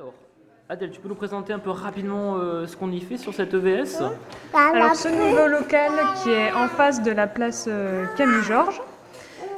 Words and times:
Alors, 0.00 0.14
Adèle, 0.70 0.90
tu 0.92 0.98
peux 0.98 1.10
nous 1.10 1.14
présenter 1.14 1.52
un 1.52 1.58
peu 1.58 1.68
rapidement 1.68 2.36
euh, 2.36 2.66
ce 2.66 2.74
qu'on 2.74 2.90
y 2.90 3.00
fait 3.00 3.18
sur 3.18 3.34
cette 3.34 3.52
EVS 3.52 4.00
Alors 4.54 4.96
ce 4.96 5.08
nouveau 5.08 5.46
local 5.46 5.90
qui 6.22 6.30
est 6.30 6.52
en 6.52 6.68
face 6.68 7.02
de 7.02 7.10
la 7.10 7.26
place 7.26 7.66
euh, 7.68 8.06
Camille 8.16 8.42
Georges, 8.44 8.80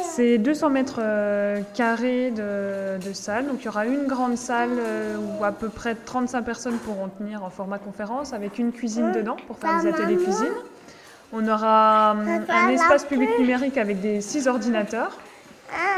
c'est 0.00 0.38
200 0.38 0.70
mètres 0.70 1.00
euh, 1.00 1.60
carrés 1.74 2.30
de, 2.30 3.04
de 3.04 3.12
salle. 3.14 3.48
Donc 3.48 3.62
il 3.62 3.64
y 3.64 3.68
aura 3.68 3.84
une 3.84 4.06
grande 4.06 4.36
salle 4.36 4.78
où 5.18 5.42
à 5.42 5.50
peu 5.50 5.70
près 5.70 5.96
35 5.96 6.42
personnes 6.42 6.78
pourront 6.78 7.08
tenir 7.08 7.42
en 7.42 7.50
format 7.50 7.78
conférence 7.78 8.32
avec 8.32 8.60
une 8.60 8.70
cuisine 8.70 9.10
dedans 9.10 9.38
pour 9.48 9.58
faire 9.58 9.82
des 9.82 9.88
ateliers 9.88 10.18
cuisine. 10.18 10.54
On 11.32 11.48
aura 11.48 12.12
hum, 12.12 12.44
un 12.48 12.68
espace 12.68 13.04
public 13.04 13.30
numérique 13.40 13.76
avec 13.76 14.00
des 14.00 14.20
6 14.20 14.46
ordinateurs 14.46 15.18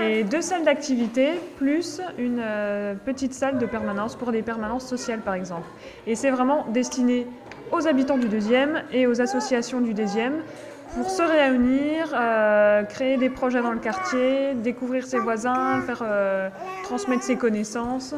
et 0.00 0.24
deux 0.24 0.42
salles 0.42 0.64
d'activité 0.64 1.40
plus 1.56 2.00
une 2.18 2.40
euh, 2.40 2.94
petite 2.94 3.34
salle 3.34 3.58
de 3.58 3.66
permanence 3.66 4.16
pour 4.16 4.32
des 4.32 4.42
permanences 4.42 4.86
sociales 4.86 5.20
par 5.20 5.34
exemple. 5.34 5.68
Et 6.06 6.14
c'est 6.14 6.30
vraiment 6.30 6.66
destiné 6.68 7.26
aux 7.72 7.86
habitants 7.86 8.18
du 8.18 8.28
deuxième 8.28 8.82
et 8.92 9.06
aux 9.06 9.20
associations 9.20 9.80
du 9.80 9.94
deuxième 9.94 10.42
pour 10.94 11.10
se 11.10 11.22
réunir, 11.22 12.14
euh, 12.14 12.82
créer 12.84 13.18
des 13.18 13.28
projets 13.28 13.60
dans 13.60 13.72
le 13.72 13.78
quartier, 13.78 14.54
découvrir 14.54 15.06
ses 15.06 15.18
voisins, 15.18 15.82
faire 15.82 16.02
euh, 16.02 16.48
transmettre 16.82 17.22
ses 17.22 17.36
connaissances 17.36 18.14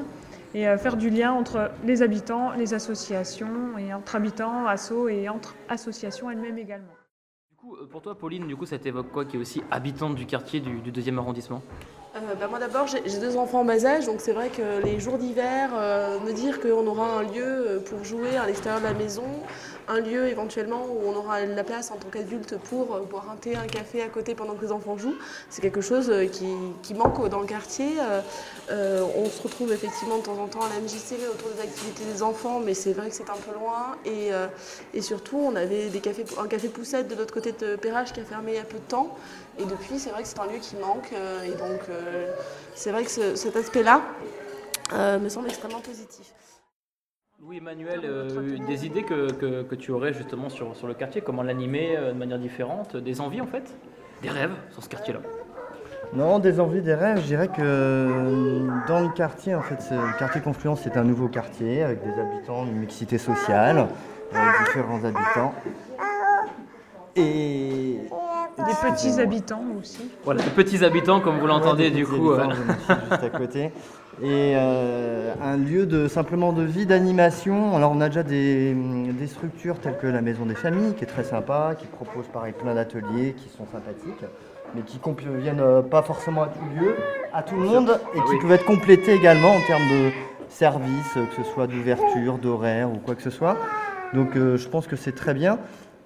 et 0.55 0.65
faire 0.79 0.97
du 0.97 1.11
lien 1.11 1.30
entre 1.30 1.71
les 1.85 2.03
habitants, 2.03 2.51
les 2.59 2.75
associations 2.75 3.79
et 3.79 3.95
entre 3.95 4.17
habitants, 4.17 4.67
assos 4.67 5.09
et 5.09 5.29
entre 5.29 5.55
associations 5.69 6.29
elles-mêmes 6.29 6.59
également. 6.59 7.00
Euh, 7.70 7.87
pour 7.87 8.02
toi, 8.02 8.15
Pauline, 8.15 8.47
du 8.47 8.56
coup, 8.56 8.66
ça 8.66 8.79
t'évoque 8.79 9.10
quoi 9.10 9.24
qui 9.24 9.37
est 9.37 9.41
aussi 9.41 9.62
habitante 9.70 10.15
du 10.15 10.27
quartier 10.27 10.60
du, 10.60 10.80
du 10.80 10.92
deuxième 10.92 11.19
arrondissement? 11.19 11.62
Euh, 12.17 12.35
bah, 12.35 12.49
moi 12.49 12.59
d'abord 12.59 12.89
j'ai 12.89 13.21
deux 13.21 13.37
enfants 13.37 13.61
en 13.61 13.65
bas 13.65 13.87
âge 13.87 14.07
donc 14.07 14.17
c'est 14.21 14.33
vrai 14.33 14.49
que 14.49 14.83
les 14.83 14.99
jours 14.99 15.17
d'hiver 15.17 15.71
euh, 15.79 16.19
me 16.27 16.33
dire 16.33 16.59
qu'on 16.59 16.85
aura 16.89 17.07
un 17.07 17.23
lieu 17.23 17.45
euh, 17.45 17.79
pour 17.79 18.03
jouer 18.03 18.37
à 18.37 18.47
l'extérieur 18.47 18.81
de 18.81 18.87
la 18.87 18.95
maison, 18.95 19.23
un 19.87 20.01
lieu 20.01 20.27
éventuellement 20.27 20.87
où 20.87 21.09
on 21.09 21.15
aura 21.15 21.45
la 21.47 21.63
place 21.63 21.93
en 21.93 21.97
tant 21.97 22.09
qu'adulte 22.09 22.59
pour 22.59 22.99
boire 23.09 23.30
un 23.33 23.37
thé, 23.37 23.55
un 23.55 23.69
café 23.69 24.02
à 24.02 24.09
côté 24.09 24.35
pendant 24.35 24.55
que 24.55 24.65
les 24.65 24.73
enfants 24.73 24.99
jouent, 24.99 25.15
c'est 25.51 25.63
quelque 25.63 25.80
chose 25.80 26.13
qui, 26.33 26.95
manque 26.95 27.29
dans 27.29 27.41
le 27.41 27.47
quartier. 27.47 27.89
On 28.69 29.24
se 29.27 29.43
retrouve 29.43 29.73
effectivement 29.73 30.19
de 30.19 30.23
temps 30.23 30.39
en 30.39 30.49
temps 30.49 30.61
à 30.61 30.69
la 30.69 30.80
MJC 30.80 31.15
autour 31.33 31.49
des 31.51 31.63
activités 31.63 32.05
des 32.05 32.23
enfants 32.23 32.61
mais 32.61 32.74
c'est 32.74 32.93
vrai 32.93 33.09
que 33.09 33.15
c'est 33.15 33.30
un 33.30 33.35
peu 33.35 33.55
loin 33.59 33.97
et, 34.05 35.02
surtout 35.02 35.39
on 35.39 35.57
avait 35.57 35.89
un 36.39 36.47
café 36.47 36.69
poussette 36.69 37.09
de 37.09 37.15
l'autre 37.15 37.33
côté 37.33 37.52
de 37.52 37.77
Perrache 37.77 38.13
qui 38.13 38.21
a 38.21 38.24
fermé 38.24 38.52
il 38.52 38.57
y 38.57 38.61
a 38.61 38.65
peu 38.65 38.79
de 38.79 38.89
temps 38.89 39.17
et 39.61 39.65
depuis, 39.65 39.99
c'est 39.99 40.11
vrai 40.11 40.23
que 40.23 40.29
c'est 40.29 40.39
un 40.39 40.47
lieu 40.47 40.59
qui 40.59 40.77
manque. 40.77 41.13
et 41.45 41.51
donc, 41.51 41.80
c'est 42.74 42.90
vrai 42.93 43.04
que 43.04 43.10
ce- 43.10 43.34
cet 43.37 43.56
aspect-là 43.56 44.02
euh, 44.93 45.18
me 45.18 45.29
semble 45.29 45.48
extrêmement 45.48 45.80
positif. 45.80 46.32
Louis-Emmanuel, 47.43 48.01
euh, 48.04 48.56
des 48.66 48.84
idées 48.87 49.02
que, 49.02 49.30
que- 49.32 49.62
que 49.62 49.74
tu 49.74 49.93
aurais 49.93 50.12
justement 50.12 50.48
sur, 50.51 50.76
sur 50.76 50.87
le 50.87 50.95
quartier, 50.95 51.23
comment 51.23 51.43
l'animer 51.43 51.96
euh, 51.96 52.12
de 52.12 52.18
manière 52.18 52.38
différente, 52.38 52.96
des 52.96 53.21
envies 53.21 53.40
en 53.40 53.46
fait? 53.46 53.65
Des 54.23 54.28
rêves 54.28 54.52
sur 54.73 54.82
ce 54.82 54.88
quartier-là 54.90 55.21
Non, 56.12 56.38
des 56.38 56.60
envies, 56.60 56.82
des 56.82 56.93
rêves. 56.95 57.18
Je 57.23 57.26
dirais 57.26 57.48
que 57.48 57.62
euh, 57.62 58.68
dans 58.88 59.01
le 59.01 59.09
quartier, 59.15 59.54
en 59.54 59.62
fait, 59.62 59.78
le 59.90 60.18
quartier 60.18 60.43
Confluence, 60.43 60.80
c'est 60.84 60.96
un 60.98 61.04
nouveau 61.04 61.28
quartier 61.28 61.82
avec 61.82 62.02
des 62.02 62.21
habitants, 62.21 62.66
une 62.66 62.76
mixité 62.80 63.16
sociale, 63.16 63.87
avec 64.34 64.66
différents 64.66 65.03
habitants. 65.04 65.54
Et 67.16 67.69
petits 68.81 69.21
habitants 69.21 69.62
aussi. 69.78 70.11
Voilà, 70.25 70.43
les 70.43 70.50
petits 70.50 70.84
habitants, 70.84 71.21
comme 71.21 71.39
vous 71.39 71.47
l'entendez 71.47 71.84
Ouais, 71.84 71.91
du 71.91 72.06
coup. 72.06 72.33
habitants, 72.33 72.50
euh, 72.50 72.75
je 72.89 72.95
suis 72.95 73.00
juste 73.11 73.23
à 73.25 73.31
côté. 73.39 73.71
Et 74.23 74.53
euh, 74.55 75.33
un 75.43 75.56
lieu 75.56 75.87
de 75.87 76.06
simplement 76.09 76.53
de 76.53 76.62
vie, 76.62 76.84
d'animation. 76.84 77.75
Alors 77.77 77.93
on 77.95 78.01
a 78.03 78.09
déjà 78.09 78.23
des, 78.23 78.75
des 78.75 79.27
structures 79.27 79.78
telles 79.78 79.97
que 79.97 80.06
la 80.06 80.21
Maison 80.21 80.45
des 80.47 80.55
Familles, 80.55 80.95
qui 80.95 81.05
est 81.05 81.06
très 81.06 81.25
sympa, 81.25 81.75
qui 81.78 81.87
propose 81.87 82.27
pareil 82.27 82.53
plein 82.53 82.75
d'ateliers 82.75 83.34
qui 83.39 83.49
sont 83.49 83.65
sympathiques, 83.73 84.25
mais 84.75 84.83
qui 84.83 85.01
ne 85.07 85.37
viennent 85.41 85.61
euh, 85.61 85.81
pas 85.81 86.03
forcément 86.03 86.43
à 86.43 86.49
tout 86.49 86.65
lieu, 86.79 86.97
à 87.33 87.43
tout 87.43 87.57
le 87.57 87.63
monde, 87.63 87.99
et 88.15 88.19
Ah 88.19 88.25
qui 88.27 88.33
oui. 88.35 88.39
peuvent 88.43 88.53
être 88.53 88.67
complétés 88.67 89.15
également 89.15 89.53
en 89.53 89.61
termes 89.67 89.89
de 89.89 90.11
services, 90.51 91.15
que 91.15 91.43
ce 91.43 91.51
soit 91.55 91.67
d'ouverture, 91.67 92.37
d'horaire 92.39 92.91
ou 92.91 92.97
quoi 92.99 93.15
que 93.15 93.23
ce 93.23 93.31
soit. 93.31 93.57
Donc 94.13 94.37
euh, 94.37 94.57
je 94.59 94.69
pense 94.69 94.87
que 94.87 94.97
c'est 94.97 95.15
très 95.15 95.33
bien. 95.33 95.59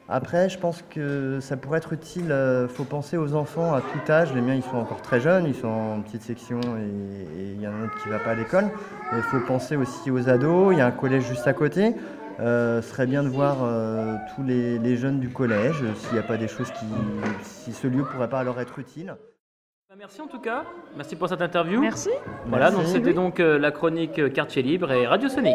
Après, 0.08 0.48
je 0.50 0.58
pense 0.58 0.82
que 0.90 1.38
ça 1.40 1.56
pourrait 1.56 1.78
être 1.78 1.92
utile. 1.94 2.26
Il 2.28 2.68
faut 2.68 2.84
penser 2.84 3.16
aux 3.16 3.34
enfants 3.34 3.72
à 3.72 3.80
tout 3.80 4.12
âge. 4.12 4.34
Les 4.34 4.40
miens, 4.42 4.54
ils 4.54 4.62
sont 4.62 4.76
encore 4.76 5.00
très 5.00 5.18
jeunes, 5.20 5.46
ils 5.46 5.54
sont 5.54 5.66
en 5.68 6.00
petite 6.02 6.22
section 6.22 6.60
et 6.60 7.52
il 7.54 7.60
y 7.60 7.66
en 7.66 7.72
a 7.72 7.74
un 7.74 7.84
autre 7.84 8.02
qui 8.02 8.08
ne 8.08 8.12
va 8.12 8.18
pas 8.18 8.30
à 8.30 8.34
l'école. 8.34 8.64
Mais 9.12 9.18
il 9.18 9.22
faut 9.24 9.40
penser 9.40 9.76
aussi 9.76 10.10
aux 10.10 10.28
ados. 10.28 10.72
Il 10.72 10.78
y 10.78 10.82
a 10.82 10.86
un 10.86 10.90
collège 10.90 11.24
juste 11.26 11.46
à 11.46 11.54
côté. 11.54 11.94
Euh, 12.40 12.82
ce 12.82 12.90
serait 12.90 13.06
bien 13.06 13.22
de 13.22 13.28
voir 13.28 13.58
euh, 13.62 14.16
tous 14.34 14.42
les, 14.42 14.78
les 14.80 14.96
jeunes 14.96 15.20
du 15.20 15.28
collège, 15.28 15.76
euh, 15.82 15.94
s'il 15.94 16.14
n'y 16.14 16.18
a 16.18 16.22
pas 16.24 16.36
des 16.36 16.48
choses 16.48 16.70
qui. 16.72 16.84
si 17.42 17.72
ce 17.72 17.86
lieu 17.86 18.02
pourrait 18.04 18.28
pas 18.28 18.42
leur 18.42 18.58
être 18.60 18.76
utile. 18.80 19.14
bah, 19.88 19.94
Merci 19.96 20.20
en 20.20 20.26
tout 20.26 20.40
cas, 20.40 20.64
merci 20.96 21.14
pour 21.14 21.28
cette 21.28 21.42
interview. 21.42 21.80
Merci. 21.80 22.10
Voilà, 22.46 22.72
donc 22.72 22.86
c'était 22.86 23.12
donc 23.12 23.38
euh, 23.38 23.56
la 23.56 23.70
chronique 23.70 24.18
euh, 24.18 24.28
Quartier 24.30 24.62
Libre 24.62 24.90
et 24.90 25.06
Radio 25.06 25.28
Sonic. 25.28 25.54